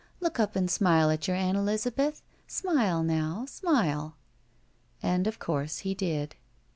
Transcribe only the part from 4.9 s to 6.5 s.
And of course he did.